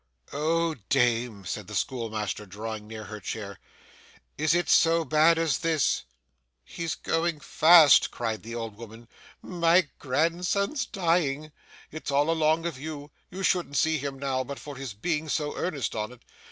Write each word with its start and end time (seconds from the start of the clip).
'Oh, 0.33 0.73
dame!' 0.89 1.45
said 1.45 1.67
the 1.67 1.75
schoolmaster, 1.75 2.47
drawing 2.47 2.87
near 2.87 3.03
her 3.03 3.19
chair, 3.19 3.59
'is 4.35 4.55
it 4.55 4.67
so 4.67 5.05
bad 5.05 5.37
as 5.37 5.59
this?' 5.59 6.05
'He's 6.65 6.95
going 6.95 7.39
fast,' 7.39 8.09
cried 8.09 8.41
the 8.41 8.55
old 8.55 8.77
woman; 8.77 9.07
'my 9.43 9.89
grandson's 9.99 10.87
dying. 10.87 11.51
It's 11.91 12.09
all 12.09 12.31
along 12.31 12.65
of 12.65 12.79
you. 12.79 13.11
You 13.29 13.43
shouldn't 13.43 13.77
see 13.77 13.99
him 13.99 14.17
now, 14.17 14.43
but 14.43 14.57
for 14.57 14.75
his 14.75 14.95
being 14.95 15.29
so 15.29 15.55
earnest 15.55 15.95
on 15.95 16.13
it. 16.13 16.23